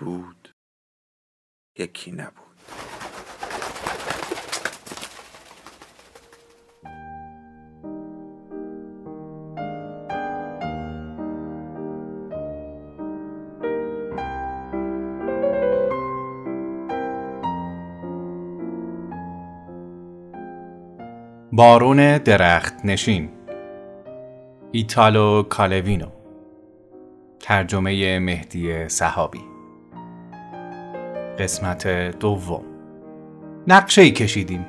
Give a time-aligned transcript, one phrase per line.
[0.00, 0.54] بود
[1.78, 2.34] یکی نبود.
[21.52, 23.30] بارون درخت نشین
[24.72, 26.10] ایتالو کالوینو
[27.40, 29.49] ترجمه مهدی صحابی.
[31.40, 31.86] قسمت
[32.18, 32.62] دوم.
[33.68, 34.66] نقشه ای کشیدیم.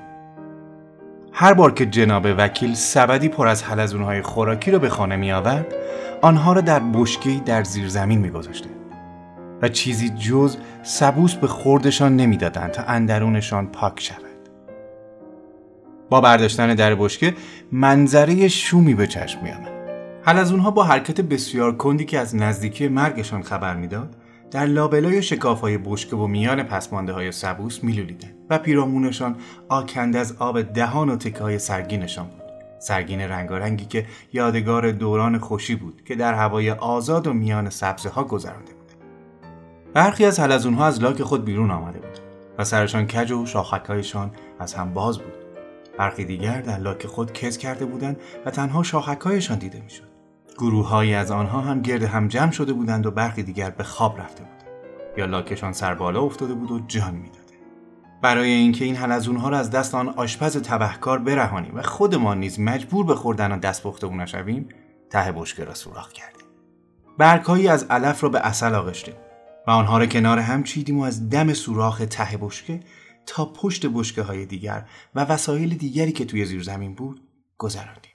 [1.34, 5.76] هر بار که جناب وکیل سبدی پر از حلزونهای خوراکی رو به خانه می آورد
[6.22, 8.70] آنها را در بشکی در زیر زمین می گذاشته
[9.62, 14.22] و چیزی جز سبوس به خوردشان نمی‌دادند تا اندرونشان پاک شود.
[16.10, 17.34] با برداشتن در بشکه
[17.72, 19.72] منظره شومی به چشم می آمد.
[20.22, 24.16] حلزونها با حرکت بسیار کندی که از نزدیکی مرگشان خبر می‌داد
[24.52, 29.36] در لابلای شکاف های بشکه و میان پسمانده های سبوس میلولیدند و پیرامونشان
[29.70, 32.42] آکند از آب دهان و تکه های سرگینشان بود.
[32.80, 38.24] سرگین رنگارنگی که یادگار دوران خوشی بود که در هوای آزاد و میان سبزه ها
[38.24, 38.92] گذرانده بود
[39.94, 42.20] برخی از حلزونها از لاک خود بیرون آمده بود
[42.58, 45.34] و سرشان کج و شاخکهایشان از هم باز بود.
[45.98, 50.11] برخی دیگر در لاک خود کز کرده بودند و تنها شاخکهایشان دیده می‌شد.
[50.58, 54.44] گروههایی از آنها هم گرد هم جمع شده بودند و برخی دیگر به خواب رفته
[54.44, 54.62] بودند.
[55.18, 57.42] یا لاکشان سر بالا افتاده بود و جان می‌داده.
[58.22, 63.06] برای اینکه این حلزونها را از دست آن آشپز تبهکار برهانیم و خودمان نیز مجبور
[63.06, 64.70] به خوردن دست او نشویم
[65.10, 66.46] ته بشکه را سوراخ کردیم.
[67.18, 69.16] برگهایی از علف را به اصل آغشتیم
[69.68, 72.80] و آنها را کنار هم چیدیم و از دم سوراخ ته بشکه
[73.26, 74.86] تا پشت بشکه های دیگر
[75.16, 77.22] و وسایل دیگری که توی زیر زمین بود
[77.58, 78.11] گذراندیم.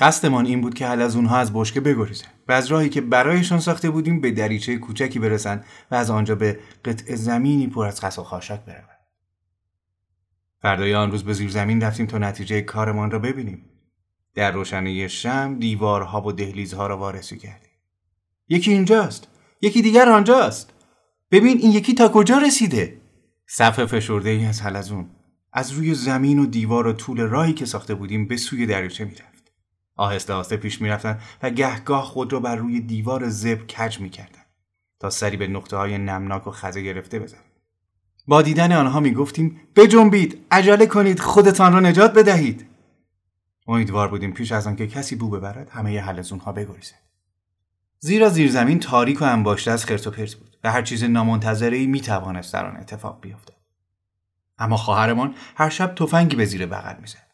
[0.00, 3.58] قصدمان این بود که حل از اونها از بشکه بگریزن و از راهی که برایشان
[3.60, 8.18] ساخته بودیم به دریچه کوچکی برسند و از آنجا به قطع زمینی پر از خس
[8.18, 8.98] و خاشاک بروند
[10.62, 13.64] فردای آن روز به زیر زمین رفتیم تا نتیجه کارمان را ببینیم.
[14.34, 17.70] در روشنی شم دیوارها و دهلیزها را وارسی کردیم.
[18.48, 19.28] یکی اینجاست
[19.60, 20.72] یکی دیگر آنجاست.
[21.30, 23.00] ببین این یکی تا کجا رسیده؟
[23.46, 25.10] صف فشرده ای از حلزون
[25.52, 29.37] از روی زمین و دیوار و طول راهی که ساخته بودیم به سوی دریاچه می‌رفت.
[29.98, 34.46] آهسته آهسته پیش می‌رفتند و گهگاه خود را بر روی دیوار زب کج می‌کردند
[35.00, 37.44] تا سری به نقطه های نمناک و خزه گرفته بزنند
[38.26, 42.66] با دیدن آنها می‌گفتیم بجنبید عجله کنید خودتان را نجات بدهید.
[43.66, 46.98] امیدوار بودیم پیش از آنکه کسی بو ببرد همه حلزون ها بگریزند
[47.98, 52.00] زیرا زیرزمین تاریک و انباشته از خرت و پرت بود و هر چیز نامنتظره می
[52.00, 53.54] توانست در آن اتفاق بیفتد.
[54.58, 57.27] اما خواهرمان هر شب تفنگی به زیر بغل می‌زد.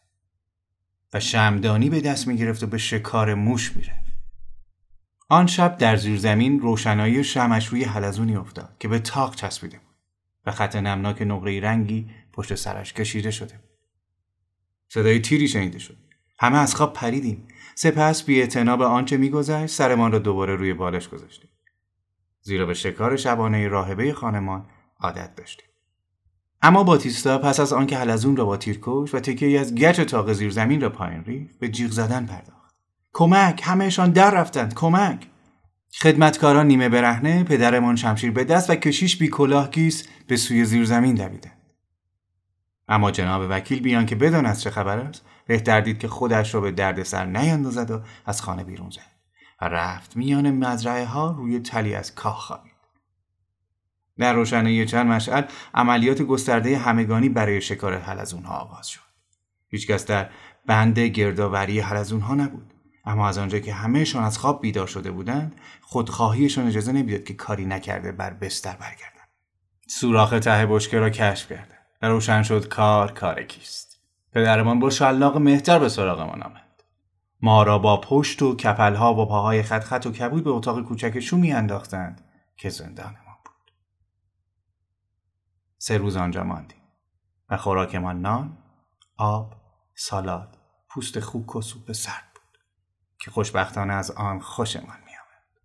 [1.15, 4.05] و شمدانی به دست می گرفت و به شکار موش می رفت.
[5.29, 9.95] آن شب در زیر زمین روشنایی شمش روی حلزونی افتاد که به تاق چسبیده بود
[10.45, 13.77] و خط نمناک نقره رنگی پشت سرش کشیده شده بود.
[14.87, 15.97] صدای تیری شنیده شد.
[16.39, 17.47] همه از خواب پریدیم.
[17.75, 21.49] سپس بی به آنچه میگذشت سرمان را دوباره روی بالش گذاشتیم.
[22.41, 24.65] زیرا به شکار شبانه راهبه خانمان
[24.99, 25.67] عادت داشتیم.
[26.65, 30.33] اما باتیستا پس از آنکه حلزون را با تیر کش و تکه از گچ تاق
[30.33, 32.75] زیر زمین را پایین ریخت به جیغ زدن پرداخت.
[33.13, 35.27] کمک همهشان در رفتند کمک!
[36.01, 40.85] خدمتکاران نیمه برهنه پدرمان شمشیر به دست و کشیش بی کلاه گیس به سوی زیر
[40.85, 41.61] زمین دویدند.
[42.87, 46.71] اما جناب وکیل بیان که بداند چه خبر است بهتر دید که خودش را به
[46.71, 49.01] دردسر نیندازد و از خانه بیرون زد
[49.61, 52.74] و رفت میان مزرعه ها روی تلی از کاه خوابید
[54.17, 59.01] در روشنایی چند مشعل عملیات گسترده همگانی برای شکار حلزونها آغاز شد.
[59.67, 60.29] هیچکس در
[60.65, 62.73] بند گردآوری حلزونها نبود.
[63.05, 67.65] اما از آنجا که همهشان از خواب بیدار شده بودند خودخواهیشان اجازه نمی‌داد که کاری
[67.65, 69.29] نکرده بر بستر برگردند
[69.87, 74.01] سوراخ ته بشکه را کشف کردند روشن شد کار کار کیست
[74.33, 76.83] پدرمان با شلاق مهتر به سراغمان آمد
[77.41, 81.19] ما را با پشت و کپلها و پاهای خط خط و کبود به اتاق کوچک
[81.19, 82.21] شومی انداختند
[82.57, 83.15] که زندان
[85.87, 86.81] سه روز آنجا ماندیم.
[87.49, 88.57] و خوراکمان نان،
[89.17, 89.53] آب،
[89.95, 90.57] سالاد،
[90.89, 92.59] پوست خوک و سوپ سرد بود
[93.19, 95.61] که خوشبختانه از آن خوشمان میآمد.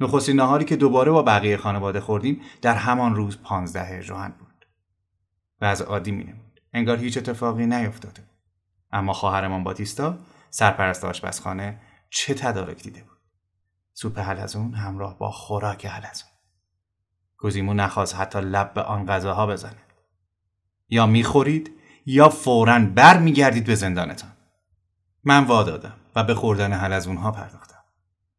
[0.00, 4.66] نخستین نهاری که دوباره با بقیه خانواده خوردیم در همان روز پانزده ژوئن بود
[5.60, 6.60] و از عادی مینمود.
[6.72, 8.22] انگار هیچ اتفاقی نیفتاده
[8.92, 10.18] اما خواهرمان باتیستا
[10.50, 11.80] سرپرست آشپزخانه
[12.10, 13.18] چه تدارک دیده بود؟
[13.92, 16.30] سوپ حلزون همراه با خوراک حلزون
[17.40, 19.82] کوزیمو نخواست حتی لب به آن غذاها بزنه.
[20.88, 21.70] یا می‌خورید
[22.06, 24.30] یا فورا بر میگردید به زندانتان.
[25.24, 27.84] من وادادم و به خوردن حلزونها پرداختم.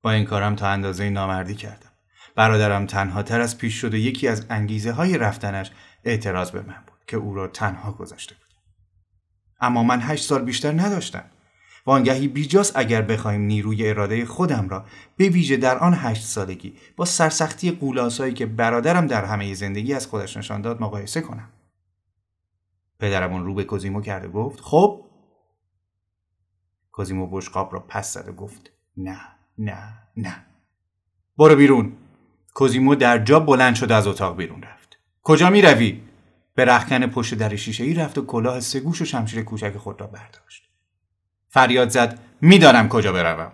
[0.02, 1.90] با این کارم تا اندازه نامردی کردم.
[2.36, 5.72] برادرم تنها تر از پیش شده یکی از انگیزه های رفتنش
[6.04, 8.54] اعتراض به من بود که او را تنها گذاشته بود
[9.62, 11.24] اما من هشت سال بیشتر نداشتم.
[11.86, 14.86] وانگهی بیجاست اگر بخوایم نیروی اراده خودم را
[15.18, 20.08] به ویژه در آن هشت سالگی با سرسختی قولاسایی که برادرم در همه زندگی از
[20.08, 21.50] خودش نشان داد مقایسه کنم.
[23.00, 25.06] پدرمون رو به کوزیمو کرده گفت خب؟
[26.92, 29.20] کوزیمو بشقاب را پس زد و گفت نه
[29.58, 30.46] نه نه.
[31.38, 31.94] برو بیرون.
[32.54, 35.00] کوزیمو در جا بلند شد از اتاق بیرون رفت.
[35.24, 36.02] کجا می روی؟
[36.56, 40.08] به رخکن پشت در شیشه ای رفت و کلاه سگوش و شمشیر کوچک خود را
[40.08, 40.71] برداشت.
[41.54, 43.52] فریاد زد می‌دانم کجا بروم.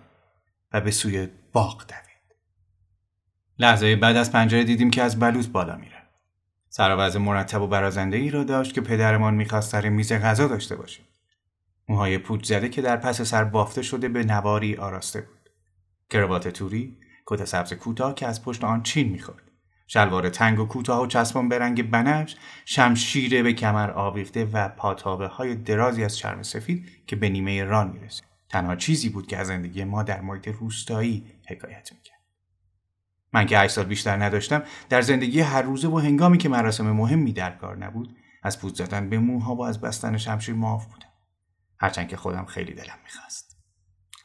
[0.73, 2.35] و به سوی باغ دوید.
[3.59, 6.03] لحظه بعد از پنجره دیدیم که از بلوط بالا میره.
[6.69, 11.05] سراوز مرتب و برازنده ای را داشت که پدرمان می‌خواست سر میز غذا داشته باشیم
[11.89, 15.49] موهای پوچ زده که در پس سر بافته شده به نواری آراسته بود.
[16.09, 19.46] کروات توری کت سبز کوتاه که از پشت آن چین می‌خورد.
[19.87, 22.35] شلوار تنگ و کوتاه و چسبان به رنگ بنفش
[22.65, 27.91] شمشیر به کمر آویخته و پاتابه های درازی از چرم سفید که به نیمه ران
[27.91, 32.17] می‌رسید تنها چیزی بود که از زندگی ما در محیط روستایی حکایت می‌کرد.
[33.33, 37.33] من که هشت سال بیشتر نداشتم در زندگی هر روزه و هنگامی که مراسم مهمی
[37.33, 41.09] در کار نبود از پود زدن به موها و از بستن شمشیر معاف بودم.
[41.79, 43.56] هرچند که خودم خیلی دلم می‌خواست.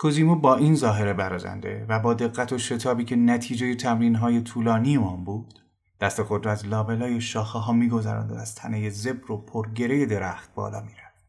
[0.03, 4.97] کوزیمو با این ظاهر برازنده و با دقت و شتابی که نتیجه تمرین های طولانی
[4.97, 5.55] آن بود
[6.01, 10.81] دست خود را از لابلای شاخه ها و از تنه زبر و پرگره درخت بالا
[10.81, 11.25] می‌رفت.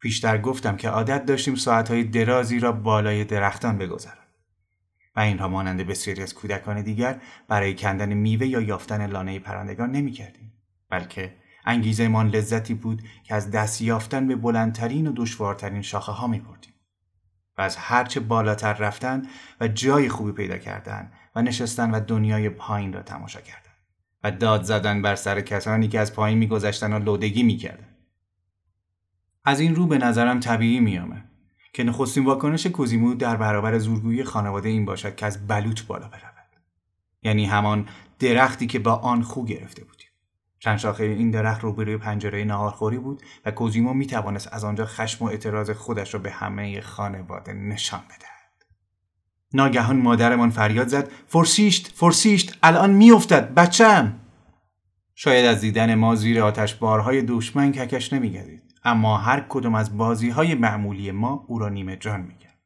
[0.00, 4.26] پیشتر گفتم که عادت داشتیم ساعتهای درازی را بالای درختان بگذرم
[5.16, 10.52] و اینها مانند بسیاری از کودکان دیگر برای کندن میوه یا یافتن لانه پرندگان نمی‌کردیم
[10.90, 16.42] بلکه انگیزهمان لذتی بود که از دست یافتن به بلندترین و دشوارترین شاخه ها می
[17.60, 19.22] از هرچه بالاتر رفتن
[19.60, 23.70] و جای خوبی پیدا کردن و نشستن و دنیای پایین را تماشا کردن
[24.24, 27.88] و داد زدن بر سر کسانی که از پایین میگذشتن و لودگی می‌کردن.
[29.44, 31.24] از این رو به نظرم طبیعی میامد
[31.72, 36.30] که نخستین واکنش کوزیمو در برابر زورگویی خانواده این باشد که از بلوط بالا برود.
[37.22, 40.09] یعنی همان درختی که با آن خو گرفته بودیم.
[40.60, 45.24] چند شاخه این درخت روبروی پنجره نهارخوری بود و کوزیمو می توانست از آنجا خشم
[45.24, 48.64] و اعتراض خودش را به همه خانواده نشان بدهد.
[49.52, 54.20] ناگهان مادرمان فریاد زد فرسیشت فرسیشت الان میافتد بچم!
[55.14, 60.30] شاید از دیدن ما زیر آتش بارهای دشمن ککش نمیگردید اما هر کدام از بازی
[60.30, 62.58] های معمولی ما او را نیمه جان می‌کرد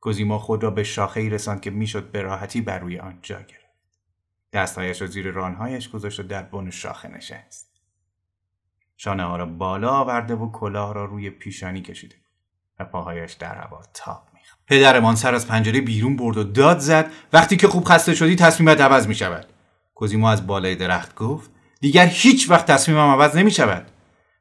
[0.00, 3.36] کوزیما خود را به شاخه ای رساند که می‌شد به راحتی بر روی آن جا
[3.36, 3.63] گرفت.
[4.54, 7.74] دستهایش را زیر رانهایش گذاشت و در بن شاخه نشست.
[8.96, 12.14] شانه ها را بالا آورده و کلاه را روی پیشانی کشیده
[12.80, 17.10] و پاهایش در هوا تاب میخ پدرمان سر از پنجره بیرون برد و داد زد
[17.32, 19.46] وقتی که خوب خسته شدی تصمیمت عوض می شود
[19.94, 21.50] کوزیمو از بالای درخت گفت
[21.80, 23.90] دیگر هیچ وقت تصمیمم عوض نمی شود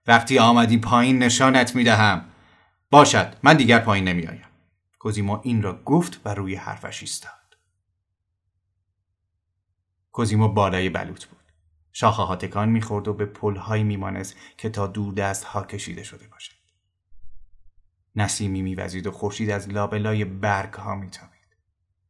[0.08, 2.26] وقتی آمدی پایین نشانت می دهم
[2.92, 4.46] باشد من دیگر پایین نمی آیم
[5.00, 7.43] کوزیمو این را گفت و روی حرفش ایستاد.
[10.14, 11.40] کوزیمو بالای بلوط بود.
[11.94, 16.28] شاخه ها تکان می‌خورد و به پلهایی میمانست که تا دور دست ها کشیده شده
[16.28, 16.54] باشد.
[18.16, 21.34] نسیمی میوزید و خورشید از لابلای برگ ها میتابید.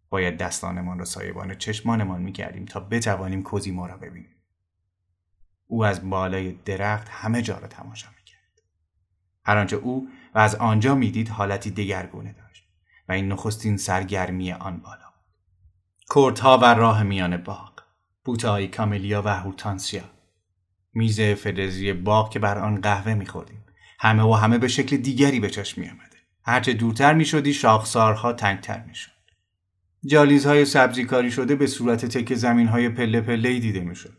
[0.10, 4.36] باید دستانمان را سایبان چشمانمان می‌کردیم تا بتوانیم کوزیمو را ببینیم.
[5.68, 8.62] او از بالای درخت همه جا را تماشا می‌کرد.
[9.46, 12.68] هر آنچه او و از آنجا می‌دید حالتی دگرگونه داشت
[13.10, 15.36] و این نخستین سرگرمی آن بالا بود.
[16.16, 17.73] کردها و راه میان باغ
[18.26, 20.04] بوتهای کاملیا و هورتانسیا
[20.94, 23.66] میز فلزی باغ که بر آن قهوه میخوردیم.
[24.00, 26.18] همه و همه به شکل دیگری به چشم میآمده.
[26.44, 29.12] هرچه دورتر می‌شدی شاخسارها تنگتر می‌شد.
[30.06, 34.18] جالیزهای سبزی کاری شده به صورت تک زمین های پله پله دیده می‌شد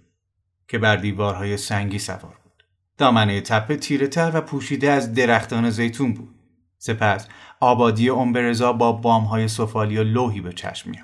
[0.68, 2.64] که بر دیوارهای سنگی سوار بود.
[2.98, 6.34] دامنه تپه تیره تر و پوشیده از درختان زیتون بود.
[6.78, 7.28] سپس
[7.60, 10.96] آبادی امبرزا با بامهای سفالی و لوحی به چشم می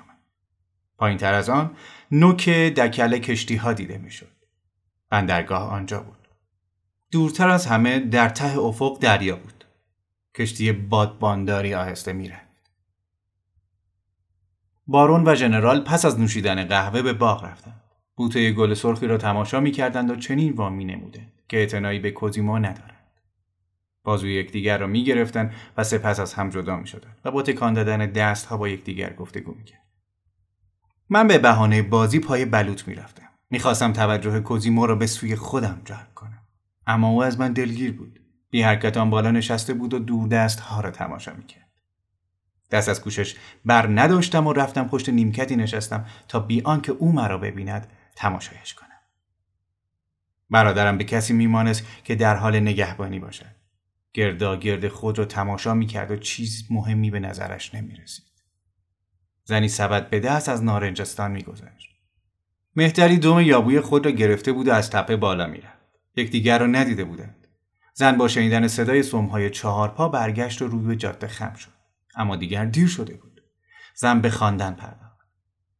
[1.01, 1.71] پایین تر از آن
[2.11, 4.31] نوک دکل کشتی ها دیده می‌شد.
[5.09, 6.27] بندرگاه آنجا بود.
[7.11, 9.65] دورتر از همه در ته افق دریا بود.
[10.35, 12.41] کشتی بادبانداری آهسته میره.
[14.87, 17.81] بارون و ژنرال پس از نوشیدن قهوه به باغ رفتند.
[18.15, 21.11] بوته گل سرخی را تماشا می کردند و چنین وام می
[21.47, 23.07] که اعتنایی به کوزیما ندارند.
[24.03, 27.73] بازوی یکدیگر را می گرفتند و سپس از هم جدا می شدند و با تکان
[27.73, 29.90] دادن دست ها با یکدیگر گفتگو می کرد.
[31.13, 33.29] من به بهانه بازی پای بلوط می رفتم.
[33.49, 36.41] می‌خواستم توجه کوزیمو را به سوی خودم جلب کنم.
[36.87, 38.19] اما او از من دلگیر بود.
[38.49, 41.67] بی حرکت آن بالا نشسته بود و دور دست ها را تماشا می کرد.
[42.71, 47.37] دست از کوشش بر نداشتم و رفتم پشت نیمکتی نشستم تا بی آنکه او مرا
[47.37, 48.87] ببیند تماشایش کنم.
[50.49, 53.55] برادرم به کسی میمانست که در حال نگهبانی باشد.
[54.13, 58.30] گردا گرد خود را تماشا می‌کرد و چیز مهمی به نظرش نمی رسید.
[59.43, 61.89] زنی سبد به دست از نارنجستان میگذشت.
[62.75, 65.81] مهتری دوم یابوی خود را گرفته بود و از تپه بالا می‌رفت.
[66.15, 67.47] یکدیگر را ندیده بودند.
[67.93, 71.71] زن با شنیدن صدای سمهای چهار پا برگشت و روی جاده خم شد.
[72.15, 73.41] اما دیگر دیر شده بود.
[73.95, 75.27] زن به خواندن پرداخت.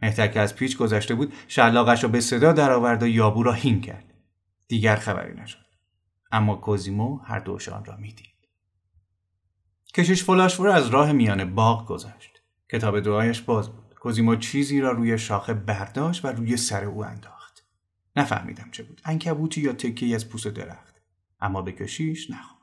[0.01, 3.81] مهتر که از پیچ گذشته بود شلاقش را به صدا درآورد و یابو را هین
[3.81, 4.13] کرد.
[4.67, 5.65] دیگر خبری نشد.
[6.31, 8.27] اما کوزیمو هر دوشان را می‌دید.
[9.93, 12.30] کشش فلاشفور از راه میان باغ گذشت.
[12.71, 13.95] کتاب دعایش باز بود.
[13.95, 17.65] کوزیمو چیزی را روی شاخه برداشت و روی سر او انداخت.
[18.15, 19.01] نفهمیدم چه بود.
[19.05, 21.01] عنکبوتی یا تکه‌ای از پوست درخت.
[21.41, 22.61] اما به کشیش نخورد.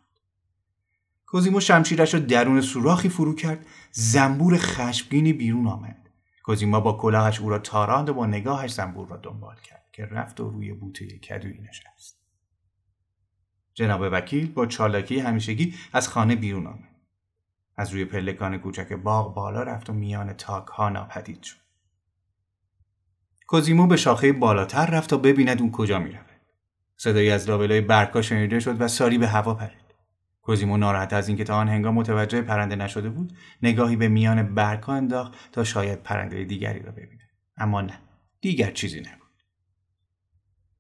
[1.27, 3.67] کوزیمو شمشیرش را درون سوراخی فرو کرد.
[3.93, 6.11] زنبور خشمگینی بیرون آمد.
[6.43, 10.41] کوزیمو با کلاهش او را تاراند و با نگاهش زنبور را دنبال کرد که رفت
[10.41, 12.19] و روی بوته کدویی نشست.
[13.75, 16.88] جناب وکیل با چالاکی همیشگی از خانه بیرون آمد.
[17.79, 21.57] از روی پلکان کوچک باغ بالا رفت و میان تاک ها ناپدید شد.
[23.47, 26.25] کوزیمو به شاخه بالاتر رفت تا ببیند اون کجا می رود.
[26.97, 29.89] صدایی از لابلای برگا شنیده شد و ساری به هوا پرید.
[30.43, 33.33] کوزیمو ناراحت از اینکه تا آن هنگام متوجه پرنده نشده بود
[33.63, 37.21] نگاهی به میان برگا انداخت تا شاید پرنده دیگری را ببیند
[37.57, 37.99] اما نه
[38.41, 39.43] دیگر چیزی نبود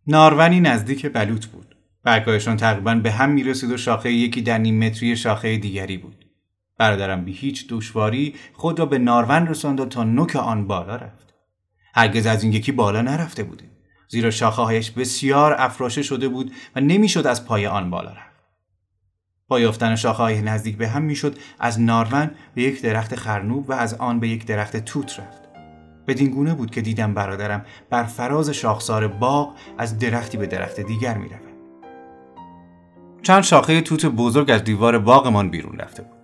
[0.07, 5.17] نارونی نزدیک بلوط بود برگایشان تقریبا به هم می‌رسید و شاخه یکی در نیم متری
[5.17, 6.28] شاخه دیگری بود
[6.79, 11.35] برادرم بی هیچ دشواری خود را به نارون رساند و تا نوک آن بالا رفت
[11.95, 13.65] هرگز از این یکی بالا نرفته بوده
[14.09, 18.39] زیرا شاخه هایش بسیار افراشه شده بود و نمی‌شد از پای آن بالا رفت
[19.49, 23.73] با یافتن شاخه های نزدیک به هم می‌شد از نارون به یک درخت خرنوب و
[23.73, 25.43] از آن به یک درخت توت رفت
[26.07, 31.19] بدین گونه بود که دیدم برادرم بر فراز شاخسار باغ از درختی به درخت دیگر
[31.19, 31.49] می رفت.
[33.23, 36.18] چند شاخه توت بزرگ از دیوار باغمان بیرون رفته بود.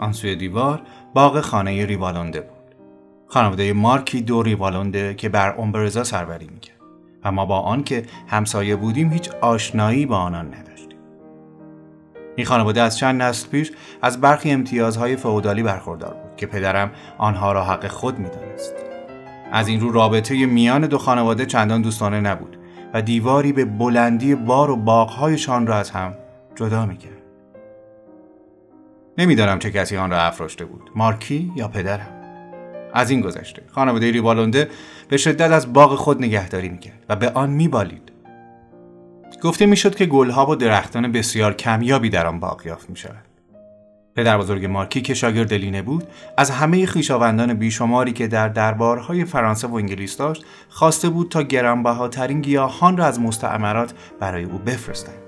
[0.00, 0.82] آن سوی دیوار
[1.14, 2.74] باغ خانه ریوالونده بود.
[3.26, 6.76] خانواده مارکی دو ریوالونده که بر امبرزا سروری می‌کرد
[7.24, 10.98] و ما با آن که همسایه بودیم هیچ آشنایی با آنان نداشتیم.
[12.36, 13.72] این خانواده از چند نسل پیش
[14.02, 18.74] از برخی امتیازهای فئودالی برخوردار بود که پدرم آنها را حق خود می‌دانست.
[19.52, 22.56] از این رو رابطه میان دو خانواده چندان دوستانه نبود
[22.94, 26.14] و دیواری به بلندی بار و باغهایشان را از هم
[26.54, 27.21] جدا می‌کرد.
[29.18, 30.90] نمی‌دانم چه کسی آن را افراشته بود.
[30.96, 32.22] مارکی یا پدرم؟
[32.94, 33.62] از این گذشته.
[33.68, 34.68] خانواده ریوالونده
[35.08, 38.12] به شدت از باغ خود نگهداری می‌کرد و به آن میبالید.
[39.42, 43.24] گفته می‌شد که گلها و درختان بسیار کمیابی در آن باغ یافت می‌شود.
[44.16, 46.04] پدر بزرگ مارکی که شاگرد لینه بود
[46.36, 52.40] از همه خویشاوندان بیشماری که در دربارهای فرانسه و انگلیس داشت خواسته بود تا گرانبهاترین
[52.40, 55.21] گیاهان را از مستعمرات برای او بفرستند.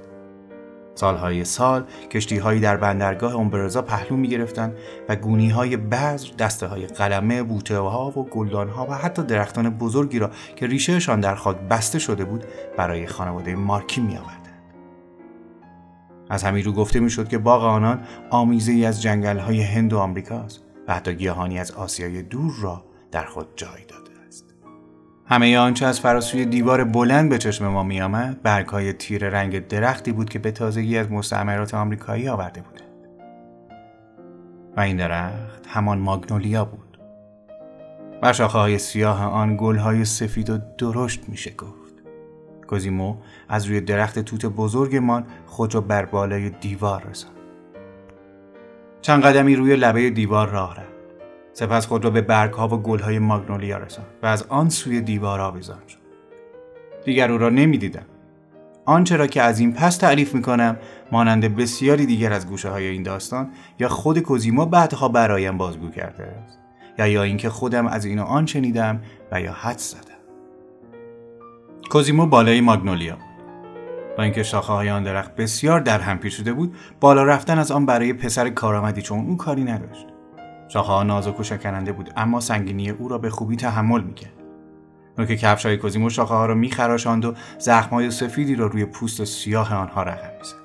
[0.94, 4.74] سالهای سال کشتیهایی در بندرگاه امبرزا پهلو می گرفتن
[5.08, 9.70] و گونی های بذر، دسته های قلمه، بوته ها و گلدان ها و حتی درختان
[9.70, 12.44] بزرگی را که ریشهشان در خاک بسته شده بود
[12.76, 14.44] برای خانواده مارکی می آوردند.
[16.30, 19.92] از همین رو گفته می شد که باغ آنان آمیزه ای از جنگل های هند
[19.92, 24.13] و آمریکاست و حتی گیاهانی از آسیای دور را در خود جای داد.
[25.26, 30.12] همه آنچه از فراسوی دیوار بلند به چشم ما می آمد برگهای تیر رنگ درختی
[30.12, 32.84] بود که به تازگی از مستعمرات آمریکایی آورده بودند
[34.76, 36.98] و این درخت همان ماگنولیا بود.
[38.22, 41.94] بر شاخه های سیاه آن گل های سفید و درشت می گفت.
[42.66, 43.16] کوزیمو
[43.48, 47.34] از روی درخت توت بزرگمان خود را بر بالای دیوار رساند.
[49.02, 50.93] چند قدمی روی لبه دیوار راه رفت.
[51.54, 55.78] سپس خود را به برگها و گلهای ماگنولیا رساند و از آن سوی دیوار آویزان
[55.88, 55.98] شد.
[57.04, 58.04] دیگر او را نمی‌دیدم.
[58.84, 60.76] آنچه را که از این پس تعریف می کنم
[61.12, 66.24] مانند بسیاری دیگر از گوشه های این داستان یا خود کوزیما بعدها برایم بازگو کرده
[66.24, 66.58] است
[66.98, 69.00] یا یا اینکه خودم از این آن شنیدم
[69.32, 70.00] و یا حد زدم.
[71.90, 73.18] کوزیمو بالای ماگنولیا
[74.16, 77.86] با اینکه شاخه های آن درخت بسیار در هم پیچیده بود بالا رفتن از آن
[77.86, 80.13] برای پسر کارآمدی چون او کاری نداشت.
[80.74, 84.32] شاخه نازک و شکننده بود اما سنگینی او را به خوبی تحمل می‌کرد
[85.18, 89.74] نوک کفش های کوزیمو شاخه ها را میخراشاند و زخمای سفیدی را روی پوست سیاه
[89.74, 90.56] آنها رقم می‌زد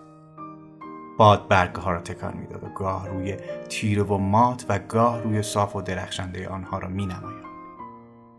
[1.18, 3.38] باد برگ ها را تکان می‌داد و گاه روی
[3.70, 7.50] تیره و مات و گاه روی صاف و درخشنده آنها را می نماید.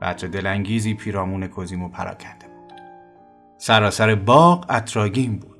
[0.00, 2.72] بچه دلانگیزی پیرامون کوزیمو پراکنده بود.
[3.58, 5.58] سراسر باغ اطراگین بود.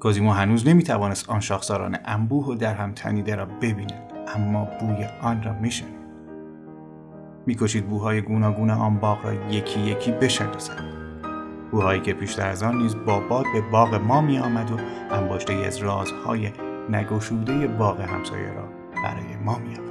[0.00, 5.06] کوزیمو هنوز نمی توانست آن شاخساران انبوه و در هم تنیده را ببیند اما بوی
[5.22, 6.00] آن را می شنید.
[7.46, 11.00] می‌کشید بوهای گوناگون آن باغ را یکی یکی بشناسد.
[11.70, 14.76] بوهایی که پیشتر از آن نیز با باد به باغ ما می آمد و
[15.10, 16.50] انباشته از رازهای
[16.90, 18.68] نگشوده باغ همسایه را
[19.04, 19.90] برای ما می آمد.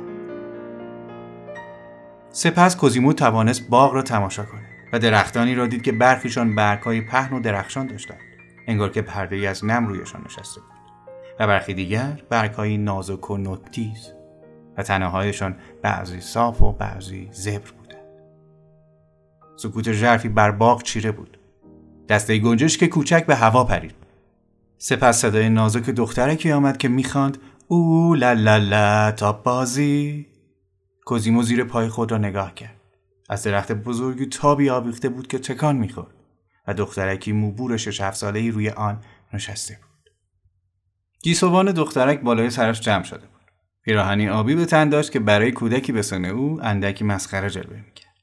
[2.31, 7.37] سپس کوزیمو توانست باغ را تماشا کند و درختانی را دید که برخیشان برگهای پهن
[7.37, 8.19] و درخشان داشتند
[8.67, 10.69] انگار که پرده ای از نم رویشان نشسته بود
[11.39, 14.18] و برخی دیگر برگهایی نازک و نکتیز
[14.79, 18.05] و تنهایشان بعضی صاف و بعضی زبر بودند
[19.57, 21.39] سکوت ژرفی بر باغ چیره بود.
[22.09, 23.95] دسته گنجش که کوچک به هوا پرید.
[24.77, 30.27] سپس صدای نازک دخترکی آمد که می‌خواند او لا لا لا تا بازی.
[31.05, 32.75] کوزیمو زیر پای خود را نگاه کرد.
[33.29, 36.15] از درخت بزرگی تابی آویخته بود که تکان می‌خورد
[36.67, 39.01] و دخترکی موبور شش هفت ساله روی آن
[39.33, 40.13] نشسته بود.
[41.21, 43.38] گیسوان دخترک بالای سرش جمع شده بود.
[43.83, 48.15] پیراهنی آبی به تن داشت که برای کودکی به سن او اندکی مسخره جلوه می‌کرد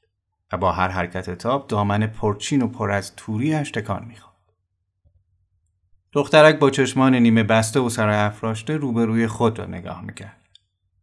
[0.51, 4.35] و با هر حرکت تاب دامن پرچین و پر از توریش تکان می‌خورد.
[6.11, 10.37] دخترک با چشمان نیمه بسته و سر افراشته روبروی خود را نگاه می‌کرد.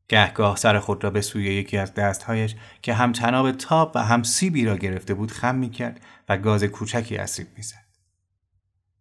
[0.09, 4.23] گهگاه سر خود را به سوی یکی از دستهایش که هم تناب تاب و هم
[4.23, 7.84] سیبی را گرفته بود خم می‌کرد و گاز کوچکی از سیب می‌زد.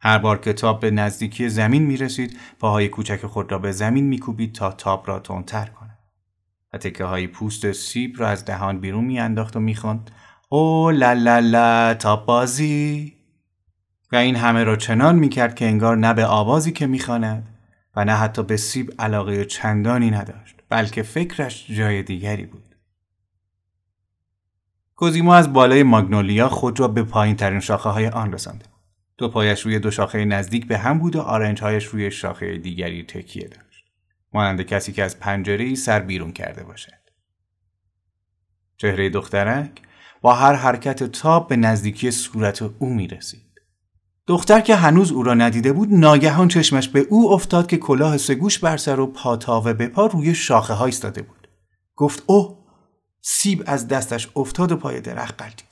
[0.05, 4.05] هر بار که تاب به نزدیکی زمین می رسید پاهای کوچک خود را به زمین
[4.05, 5.98] میکوبید تا تاب را تندتر کند.
[6.74, 10.11] و تکه های پوست سیب را از دهان بیرون میانداخت و می‌خواند
[10.50, 13.13] او لا لا لا تا بازی.
[14.11, 17.48] و این همه را چنان می‌کرد که انگار نه به آوازی که می‌خواند
[17.96, 22.75] و نه حتی به سیب علاقه چندانی نداشت بلکه فکرش جای دیگری بود.
[24.96, 28.73] کوزیمو از بالای ماگنولیا خود را به پایین ترین شاخه های آن رسانده.
[29.18, 33.04] دو پایش روی دو شاخه نزدیک به هم بود و آرنج هایش روی شاخه دیگری
[33.04, 33.86] تکیه داشت
[34.34, 37.04] مانند کسی که از پنجره ای سر بیرون کرده باشد
[38.78, 39.82] چهره دخترک
[40.22, 43.42] با هر حرکت تاب به نزدیکی صورت او می رسید.
[44.28, 48.60] دختر که هنوز او را ندیده بود ناگهان چشمش به او افتاد که کلاه سگوش
[48.60, 51.48] بر سر و پاتاوه به پا روی شاخه های ایستاده بود.
[51.96, 52.58] گفت اوه
[53.22, 55.68] سیب از دستش افتاد و پای درخت قلتید.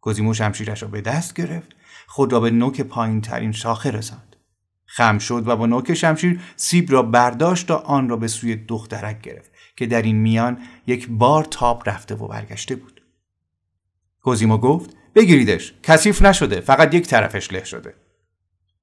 [0.00, 1.76] کوزیمو شمشیرش را به دست گرفت
[2.12, 4.36] خود را به نوک پایین ترین شاخه رساند.
[4.86, 9.20] خم شد و با نوک شمشیر سیب را برداشت و آن را به سوی دخترک
[9.20, 13.02] گرفت که در این میان یک بار تاب رفته و برگشته بود.
[14.22, 17.94] کوزیمو گفت بگیریدش کثیف نشده فقط یک طرفش له شده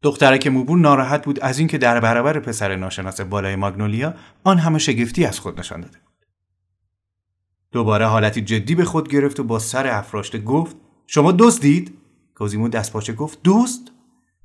[0.01, 4.13] دخترک موبور ناراحت بود از اینکه در برابر پسر ناشناس بالای ماگنولیا
[4.43, 6.25] آن همه شگفتی از خود نشان داده بود
[7.71, 10.75] دوباره حالتی جدی به خود گرفت و با سر افراشته گفت
[11.07, 11.97] شما دوست دید
[12.37, 13.91] کوزیمو دستپاچه گفت دوست؟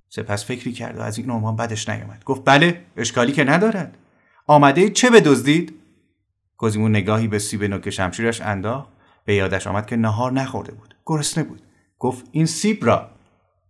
[0.08, 2.24] سپس فکری کرد و از این عنوان بدش نیامد.
[2.24, 3.98] گفت بله اشکالی که ندارد.
[4.46, 5.74] آمده چه بدزدید؟
[6.56, 8.88] کوزیمو نگاهی به سیب نوک شمشیرش انداخت.
[9.24, 10.94] به یادش آمد که نهار نخورده بود.
[11.06, 11.62] گرسنه بود.
[11.98, 13.10] گفت این سیب را.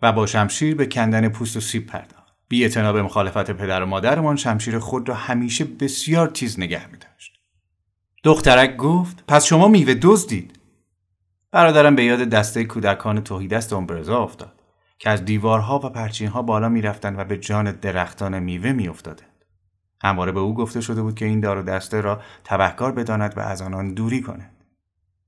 [0.03, 2.33] و با شمشیر به کندن پوست و سیب پرداخت.
[2.49, 7.33] بی به مخالفت پدر و مادرمان شمشیر خود را همیشه بسیار تیز نگه می داشت.
[8.25, 10.52] دخترک گفت پس شما میوه دزدید؟
[11.53, 14.53] برادرم به یاد دسته کودکان توهیدست امبرزا افتاد
[14.99, 19.45] که از دیوارها و پرچینها بالا می‌رفتند و به جان درختان میوه میافتادند.
[20.03, 23.41] همواره به او گفته شده بود که این دار و دسته را تبهکار بداند و
[23.41, 24.51] از آنان دوری کند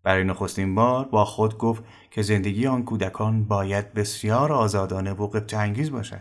[0.03, 5.91] برای نخستین بار با خود گفت که زندگی آن کودکان باید بسیار آزادانه و انگیز
[5.91, 6.21] باشد.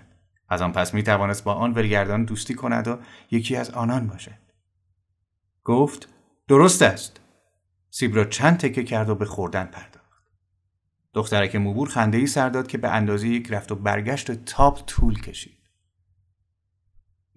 [0.50, 2.98] از آن پس می توانست با آن ولگردان دوستی کند و
[3.32, 4.44] یکی از آنان باشد.
[5.64, 6.10] گفت
[6.48, 7.20] درست است.
[7.90, 9.93] سیب را چند تکه کرد و به خوردن پرداخت.
[11.14, 15.22] دخترک موبور خنده ای سر داد که به اندازه یک رفت و برگشت تاپ طول
[15.22, 15.58] کشید.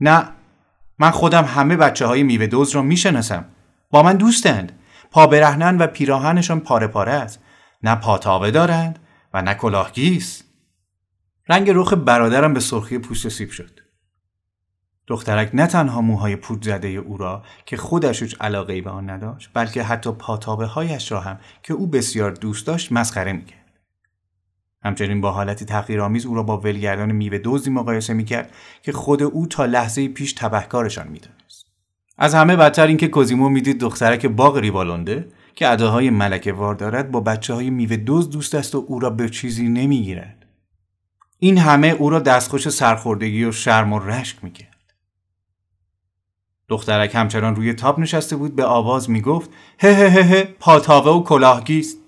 [0.00, 0.28] نه
[0.98, 3.44] من خودم همه بچه های میوه دوز را می‌شناسم.
[3.90, 4.72] با من دوستند.
[5.10, 7.42] پا برهنن و پیراهنشان پاره پاره است.
[7.82, 8.98] نه پاتاوه دارند
[9.34, 10.42] و نه کلاهگیس.
[11.48, 13.80] رنگ رخ برادرم به سرخی پوست سیب شد.
[15.06, 19.10] دخترک نه تنها موهای پود زده او را که خودش هیچ علاقه ای به آن
[19.10, 23.65] نداشت بلکه حتی پاتابه هایش را هم که او بسیار دوست داشت مسخره می‌کرد.
[24.86, 29.46] همچنین با حالتی تحقیرآمیز او را با ولگردان میوه دوزی مقایسه می‌کرد که خود او
[29.46, 31.66] تا لحظه پیش تبهکارشان می‌دانست
[32.18, 37.20] از همه بدتر اینکه کوزیمو می‌دید دخترک باغ ریوالونده که اداهای ملکه وار دارد با
[37.20, 40.46] بچه های میوه دوز دوست است و او را به چیزی نمی‌گیرد.
[41.38, 44.92] این همه او را دستخوش سرخوردگی و شرم و رشک می‌کرد.
[46.68, 51.98] دخترک همچنان روی تاب نشسته بود به آواز می‌گفت هه هه هه پاتاوه و کلاهگیست.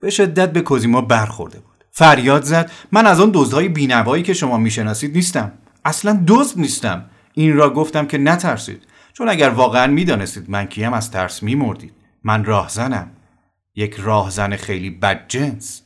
[0.00, 1.73] به شدت به کوزیما برخورده بود.
[1.96, 2.70] فریاد زد.
[2.92, 5.52] من از آن دزدهای بینوایی که شما می‌شناسید نیستم.
[5.84, 7.04] اصلا دزد نیستم.
[7.34, 8.82] این را گفتم که نترسید.
[9.12, 11.94] چون اگر واقعا می‌دانستید من کیم از ترس میمردید.
[12.24, 13.10] من راهزنم.
[13.74, 15.82] یک راهزن خیلی بدجنس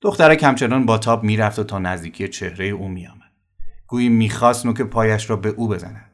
[0.00, 3.32] دخترک همچنان با تاب می‌رفت و تا نزدیکی چهره او میآمد.
[3.86, 6.10] گویی می‌خواست نوک پایش را به او بزند.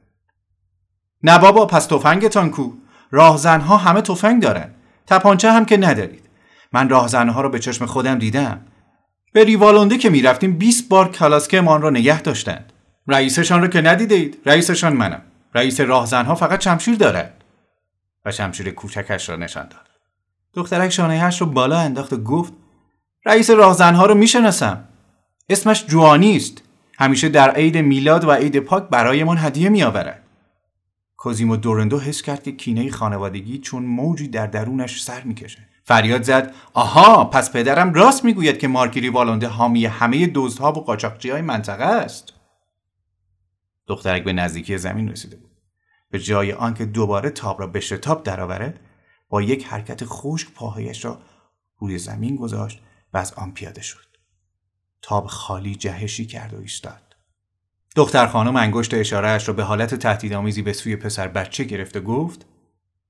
[1.22, 2.72] نه بابا پس تفنگتان کو.
[3.10, 4.70] راهزنها همه تفنگ دارن.
[5.06, 6.28] تپانچه هم که ندارید.
[6.72, 8.60] من راهزنها را به چشم خودم دیدم.
[9.32, 12.72] به ریوالونده که می‌رفتیم 20 بار کلاسکمان را نگه داشتند.
[13.08, 14.38] رئیسشان را که ندیدید.
[14.46, 15.22] رئیسشان منم.
[15.54, 17.44] رئیس راهزنها فقط شمشیر دارد
[18.24, 19.88] و شمشیر کوچکش را نشان داد.
[20.54, 22.52] دخترک شانههاش رو بالا انداخت و گفت
[23.26, 24.84] رئیس راهزنها رو می‌شناسم.
[25.48, 26.62] اسمش جوانی است.
[26.98, 30.22] همیشه در عید میلاد و عید پاک برایمان هدیه میآورد.
[31.16, 35.71] کوزیمو دورندو حس کرد که کینه خانوادگی چون موجی در درونش سر می‌کشه.
[35.84, 41.30] فریاد زد آها پس پدرم راست می‌گوید که مارکیری والونده حامی همه دزدها و قاچاقچی
[41.30, 42.32] های منطقه است.
[43.86, 45.50] دخترک به نزدیکی زمین رسیده بود.
[46.10, 48.80] به جای آنکه دوباره تاب را به شتاب درآورد
[49.28, 51.18] با یک حرکت خشک پاهایش را
[51.78, 54.16] روی زمین گذاشت و از آن پیاده شد.
[55.02, 57.16] تاب خالی جهشی کرد و ایستاد.
[57.96, 62.46] دختر خانم انگشت اشارهاش را به حالت تهدیدآمیزی به سوی پسر بچه گرفت و گفت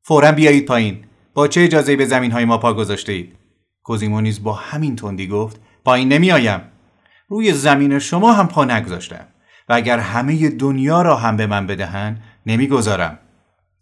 [0.03, 1.07] فورا بیایید پایین.
[1.35, 3.37] با چه اجازه به زمین های ما پا گذاشته اید؟
[3.83, 6.61] کوزیمو نیز با همین تندی گفت پایین نمیآیم.
[7.29, 9.27] روی زمین شما هم پا نگذاشتم
[9.69, 13.19] و اگر همه دنیا را هم به من بدهند نمی‌گذارم.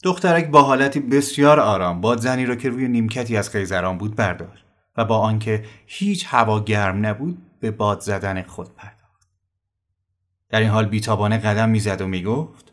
[0.03, 4.65] دخترک با حالتی بسیار آرام بادزنی را که روی نیمکتی از خیزران بود برداشت
[4.97, 9.29] و با آنکه هیچ هوا گرم نبود به باد زدن خود پرداخت.
[10.49, 12.69] در این حال بیتابانه قدم می‌زد و می‌گفت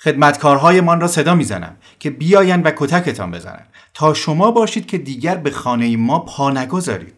[0.00, 3.68] خدمتکارهایمان را صدا می‌زنم که بیاین و کتکتان بزنند.
[3.94, 7.14] تا شما باشید که دیگر به خانه ما پا نگذارید.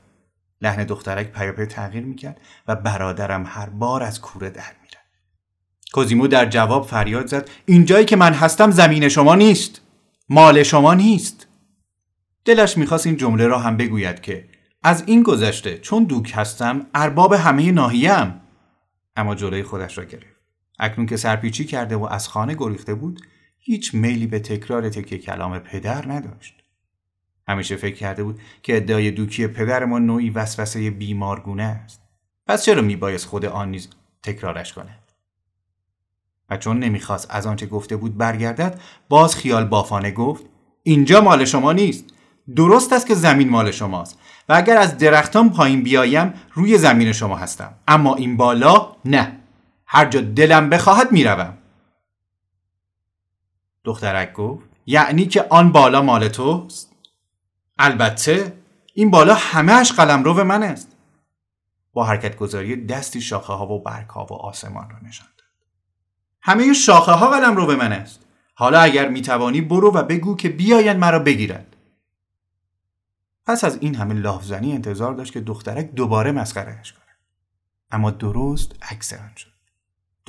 [0.60, 4.62] لحن دخترک پیاپی تغییر می‌کرد و برادرم هر بار از کوره در
[5.92, 7.50] کوزیمو در جواب فریاد زد.
[7.66, 9.80] اینجایی که من هستم زمین شما نیست.
[10.28, 11.46] مال شما نیست.
[12.44, 14.48] دلش می‌خواست این جمله را هم بگوید که
[14.82, 18.40] از این گذشته چون دوک هستم ارباب همه ناحیه‌ام.
[19.16, 20.29] اما جلوی خودش را گرفت.
[20.80, 23.20] اکنون که سرپیچی کرده و از خانه گریخته بود
[23.58, 26.54] هیچ میلی به تکرار تکه کلام پدر نداشت.
[27.48, 32.02] همیشه فکر کرده بود که ادعای دوکی پدر ما نوعی وسوسه بیمارگونه است.
[32.46, 33.88] پس چرا میبایست خود آن نیز
[34.22, 34.98] تکرارش کنه
[36.50, 40.44] و چون نمی‌خواست از آنچه گفته بود برگردد باز خیال بافانه گفت
[40.82, 42.04] اینجا مال شما نیست.
[42.56, 44.18] درست است که زمین مال شماست.
[44.48, 47.74] و اگر از درختان پایین بیایم روی زمین شما هستم.
[47.88, 49.39] اما این بالا نه.
[49.92, 51.58] هر جا دلم بخواهد می‌روم.
[53.84, 56.92] دخترک گفت یعنی که آن بالا مال توست؟
[57.78, 58.52] البته
[58.94, 60.96] این بالا همهش قلم رو من است.
[61.92, 65.26] با حرکت گذاری دستی شاخه ها و برگ ها و آسمان را نشان
[66.42, 68.20] همه شاخه ها قلم رو من است.
[68.54, 71.76] حالا اگر می‌توانی برو و بگو که بیاین مرا بگیرد.
[73.46, 77.18] پس از این همه لافزنی انتظار داشت که دخترک دوباره مسخرهش کند.
[77.90, 79.49] اما درست عکس آن شد.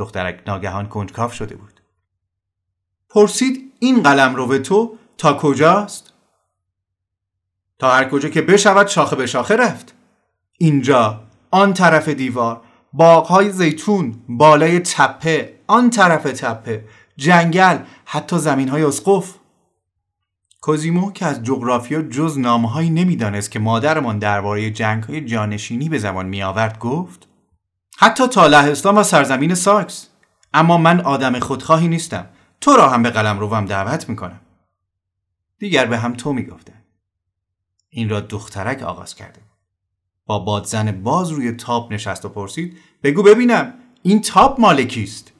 [0.01, 1.81] دخترک ناگهان کنجکاف شده بود.
[3.09, 6.13] پرسید این قلم رو به تو تا کجاست؟
[7.79, 9.93] تا هر کجا که بشود شاخه به شاخه رفت.
[10.57, 12.61] اینجا آن طرف دیوار
[12.93, 16.85] باغهای زیتون بالای تپه آن طرف تپه
[17.17, 19.35] جنگل حتی زمین های اسقف.
[20.61, 26.25] کوزیمو که از جغرافیا جز نامهایی نمی‌دانست که مادرمان درباره جنگ های جانشینی به زمان
[26.25, 27.27] می آورد گفت
[28.03, 30.07] حتی تا لهستان و سرزمین ساکس.
[30.53, 32.29] اما من آدم خودخواهی نیستم.
[32.61, 34.39] تو را هم به قلمروم دعوت می‌کنم.
[35.59, 36.73] دیگر به هم تو می‌گفتند
[37.89, 39.41] این را دخترک آغاز کرده.
[40.25, 45.31] با بادزن باز روی تاب نشست و پرسید بگو ببینم این تاب مال کیست؟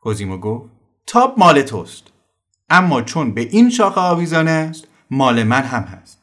[0.00, 0.70] کوزیمو گفت
[1.06, 2.04] تاب مال توست.
[2.70, 6.22] اما چون به این شاخه آویزان است مال من هم هست.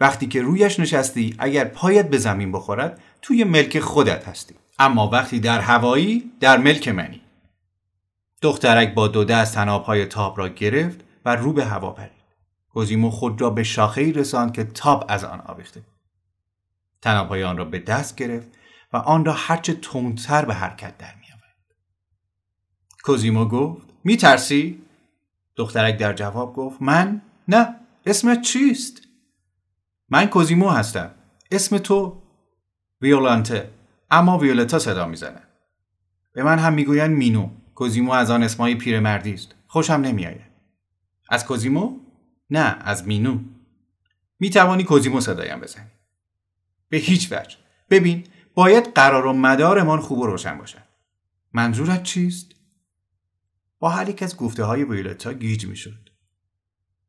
[0.00, 4.54] وقتی که رویش نشستی اگر پایت به زمین بخورد توی ملک خودت هستی.
[4.80, 7.20] اما وقتی در هوایی در ملک منی
[8.42, 12.20] دخترک با دو دست تنابهای تاب را گرفت و رو به هوا پرید
[12.72, 15.82] کوزیمو خود را به شاخه ای رساند که تاب از آن آویخته
[17.02, 18.48] تنابهای آن را به دست گرفت
[18.92, 21.74] و آن را هرچه تندتر به حرکت در می آورد.
[23.04, 24.82] کوزیمو گفت می ترسی؟
[25.56, 29.02] دخترک در جواب گفت من؟ نه اسمت چیست؟
[30.08, 31.10] من کوزیمو هستم
[31.50, 32.22] اسم تو
[33.00, 33.70] ویولانته
[34.10, 35.42] اما ویولتا صدا می‌زنه.
[36.32, 37.50] به من هم می‌گویند مینو.
[37.74, 39.54] کوزیمو از آن اسمای پیرمردی است.
[39.66, 40.50] خوشم نمیآید.
[41.28, 42.00] از کوزیمو؟
[42.50, 43.38] نه از مینو.
[44.40, 45.90] می توانی کوزیمو صدایم بزنی.
[46.88, 47.56] به هیچ وجه.
[47.90, 50.82] ببین باید قرار و مدارمان خوب و روشن باشد
[51.52, 52.50] منظورت چیست؟
[53.78, 56.10] با هر یک از گفته های ویولتا گیج می شد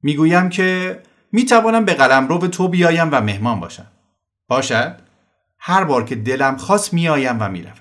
[0.03, 3.91] می‌گویم که می توانم به قلم رو به تو بیایم و مهمان باشم.
[4.47, 5.10] باشد؟
[5.63, 7.73] هر بار که دلم خواست میآیم و می‌روم.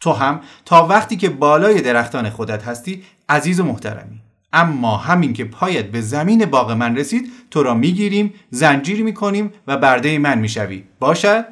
[0.00, 4.20] تو هم تا وقتی که بالای درختان خودت هستی عزیز و محترمی.
[4.52, 9.76] اما همین که پایت به زمین باغ من رسید تو را می‌گیریم زنجیر می‌کنیم و
[9.76, 10.84] برده من می‌شوی.
[11.00, 11.44] باشد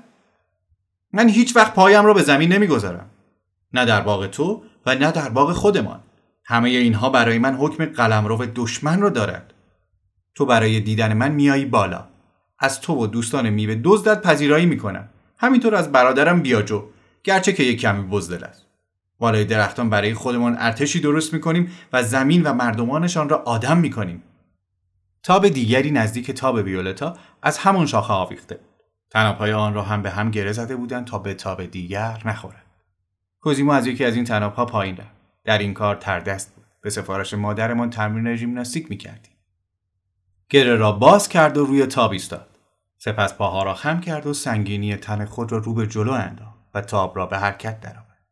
[1.13, 3.11] من هیچ وقت پایم را به زمین نمی‌گذارم.
[3.73, 6.01] نه در باغ تو و نه در باغ خودمان.
[6.45, 9.55] همه اینها برای من حکم قلمرو دشمن را دارد
[10.35, 12.05] تو برای دیدن من میایی بالا.
[12.59, 15.09] از تو و دوستان میوه دزدت پذیرایی می‌کنم.
[15.38, 16.85] همینطور از برادرم بیاجو
[17.24, 18.66] گرچه که یک کمی بزدل است.
[19.18, 24.22] بالای درختان برای خودمان ارتشی درست می‌کنیم و زمین و مردمانشان را آدم می‌کنیم.
[25.22, 28.61] تاب دیگری نزدیک تاب ویولتا از همون شاخه آویخته
[29.11, 32.64] تنابهای آن را هم به هم گره زده بودند تا به تاب دیگر نخورد
[33.40, 35.18] کوزیمو از یکی از این تنابها پایین رفت.
[35.44, 36.64] در این کار تردست بود.
[36.81, 39.33] به سفارش مادرمان تمرین ژیمناستیک می‌کردیم.
[40.48, 42.58] گره را باز کرد و روی تاب ایستاد.
[42.99, 46.81] سپس پاها را خم کرد و سنگینی تن خود را رو به جلو انداخت و
[46.81, 48.27] تاب را به حرکت درآورد.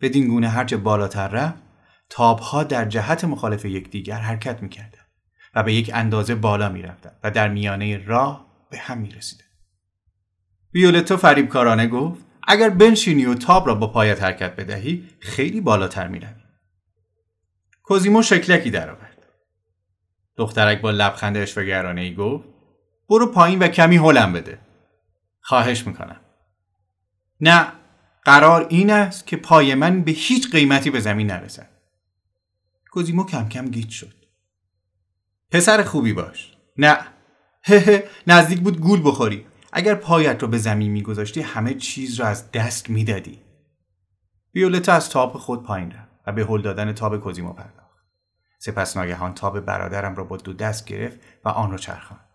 [0.00, 1.62] بدین گونه هرچه بالاتر رفت
[2.08, 5.06] تابها در جهت مخالف یکدیگر حرکت می‌کردند
[5.54, 9.50] و به یک اندازه بالا می‌رفتند و در میانه راه به هم می‌رسیدند.
[10.74, 16.42] ویولتو فریبکارانه گفت اگر بنشینی و تاب را با پایت حرکت بدهی خیلی بالاتر می‌روی.
[17.82, 19.26] کوزیمو شکلکی درآورد.
[20.36, 22.55] دخترک با لبخند اشوهگرانه ای گفت
[23.08, 24.58] برو پایین و کمی هلم بده.
[25.40, 26.20] خواهش می‌کنم.
[27.40, 27.72] نه
[28.24, 31.68] قرار این است که پای من به هیچ قیمتی به زمین نرسد.
[32.90, 34.14] کوزیمو کم کم گیت شد.
[35.50, 36.56] پسر خوبی باش.
[36.76, 36.98] نه.
[37.62, 39.46] هه نزدیک بود گول بخوری.
[39.72, 43.42] اگر پایت رو به زمین میگذاشتی همه چیز را از دست می‌دادی.
[44.54, 47.96] ویولتا از تاب خود پایین رفت و به هل دادن تاب کوزیمو پرداخت.
[48.58, 52.25] سپس ناگهان تاب برادرم را با دو دست گرفت و آن را چرخاند.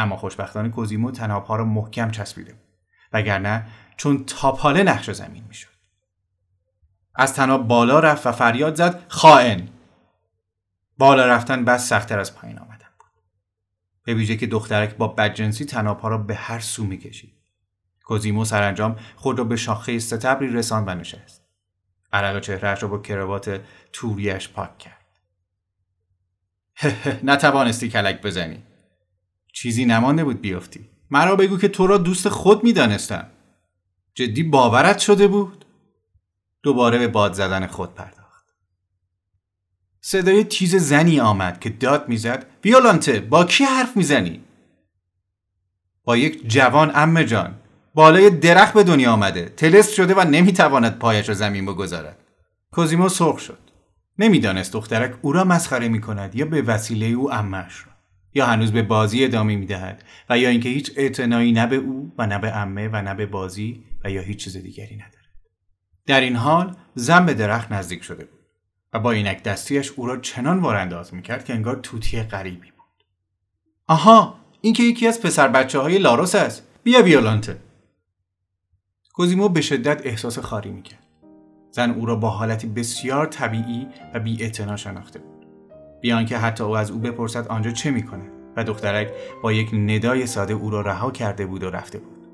[0.00, 2.68] اما خوشبختانه کوزیمو تنابها را محکم چسبیده بود.
[3.12, 5.70] وگرنه چون تاپاله نقش زمین می‌شد.
[7.14, 9.68] از تناب بالا رفت و فریاد زد خائن!
[10.98, 13.08] بالا رفتن بس سختتر از پایین آمدن بود.
[14.04, 17.34] به ویژه که دخترک با بدجنسی تنابها را به هر سو می‌کشید.
[18.04, 21.44] کوزیمو سرانجام خود را به شاخه ستبری رساند و نشست.
[22.12, 23.60] عرق چهرهش را با کراوات
[23.92, 25.06] توریش پاک کرد.
[27.22, 28.62] نتوانستی کلک بزنی.
[29.52, 30.88] چیزی نمانده بود بیافتی.
[31.10, 33.26] مرا بگو که تو را دوست خود می‌دانستم.
[34.14, 35.64] جدی باورت شده بود؟
[36.62, 38.44] دوباره به باد زدن خود پرداخت.
[40.00, 44.40] صدای تیز زنی آمد که داد می‌زد ویولانته با کی حرف می‌زنی؟
[46.04, 47.54] با یک جوان ام جان
[47.94, 52.16] بالای درخت به دنیا آمده تلست شده و نمی‌تواند پایش را زمین بگذارد.
[52.72, 53.58] کوزیمو سرخ شد.
[54.18, 57.84] نمی‌دانست دخترک او را مسخره می کند یا به وسیله او امش
[58.34, 62.12] یا هنوز به بازی ادامه می دهد و یا اینکه هیچ اعتنایی نه به او
[62.18, 65.30] و نه به امه و نه به بازی و یا هیچ چیز دیگری ندارد.
[66.06, 68.40] در این حال زن به درخت نزدیک شده بود
[68.92, 73.04] و با اینک دستیش او را چنان وارانداز می‌کرد که انگار توتی غریبی بود.
[73.86, 76.66] آها این که یکی از پسر بچه های لاروس است.
[76.82, 77.56] بیا ویولانته
[79.12, 81.06] کوزیمو به شدت احساس خاری می‌کرد.
[81.70, 85.20] زن او را با حالتی بسیار طبیعی و بی شناخته
[86.00, 88.24] بیان که حتی او از او بپرسد آنجا چه می‌کنه
[88.56, 89.10] و دخترک
[89.42, 92.26] با یک ندای ساده او را رها کرده بود و رفته بود.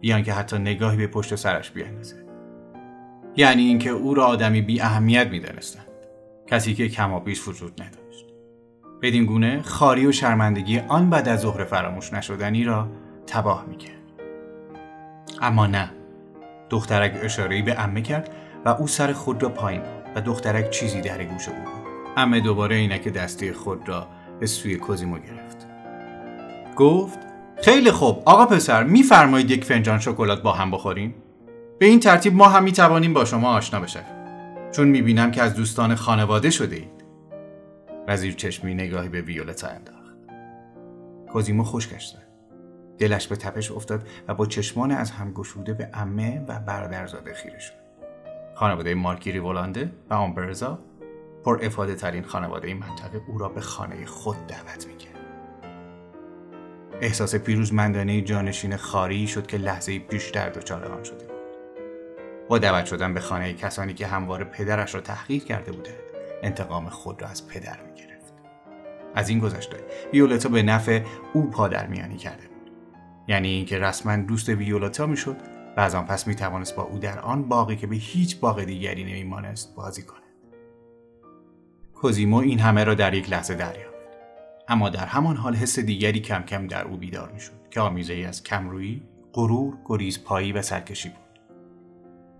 [0.00, 2.26] بیان که حتی نگاهی به پشت سرش بیاندازه
[3.36, 5.86] یعنی اینکه او را آدمی بی اهمیت می‌دانستند.
[6.46, 8.26] کسی که کمابیش وجود نداشت.
[9.02, 12.88] بدین گونه خاری و شرمندگی آن بعد از ظهر فراموش نشدنی را
[13.26, 14.02] تباه می‌کرد.
[15.40, 15.90] اما نه.
[16.70, 18.30] دخترک اشارهی به امه کرد
[18.64, 19.82] و او سر خود را پایین
[20.16, 21.81] و دخترک چیزی در گوش او بود.
[22.16, 24.06] امه دوباره اینک دستی خود را
[24.40, 25.66] به سوی کوزیمو گرفت.
[26.76, 27.18] گفت
[27.62, 31.14] خیلی خوب آقا پسر میفرمایید یک فنجان شکلات با هم بخوریم؟
[31.78, 34.22] به این ترتیب ما هم می‌توانیم با شما آشنا بشویم.
[34.72, 37.04] چون می‌بینم که از دوستان خانواده شده اید.
[38.08, 40.16] وزیر چشمی نگاهی به ویولتا انداخت.
[41.32, 42.22] کوزیمو خشکش زد
[42.98, 47.58] دلش به تپش افتاد و با چشمان از هم گشوده به امه و برادرزاده خیره
[47.58, 47.72] شد.
[48.54, 50.78] خانواده مارکی ریولانده و آمبرزا
[51.44, 55.12] پر افاده ترین خانواده این منطقه او را به خانه خود دعوت می‌کرد.
[57.00, 61.32] احساس پیروزمندانه جانشین خاری شد که لحظه پیش در دچار آن شده بود.
[62.48, 65.94] با دعوت شدن به خانه کسانی که همواره پدرش را تحقیر کرده بودند
[66.42, 68.32] انتقام خود را از پدر می‌گرفت
[69.14, 69.76] از این گذشته
[70.12, 71.02] ویولتا به نفع
[71.32, 72.70] او پادرمیانی کرده بود
[73.28, 75.36] یعنی اینکه رسما دوست ویولتا می‌شد
[75.76, 79.04] و از آن پس می‌توانست با او در آن باقی که به هیچ باغ دیگری
[79.04, 80.21] نمیمانست بازی کند
[82.02, 83.94] کوزیمو این همه را در یک لحظه دریافت.
[84.68, 88.24] اما در همان حال حس دیگری کم کم در او بیدار می‌شد که آمیزه ای
[88.24, 91.40] از کمرویی غرور گریزپایی و سرکشی بود.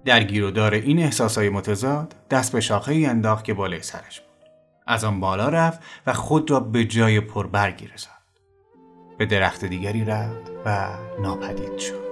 [0.05, 4.21] در گیر و دار این احساسای متضاد دست به شاخه ای انداخت که بالای سرش
[4.21, 4.51] بود.
[4.87, 8.17] از آن بالا رفت و خود را به جای پربرگی رساند.
[9.19, 10.89] به درخت دیگری رفت و
[11.23, 12.12] ناپدید شد.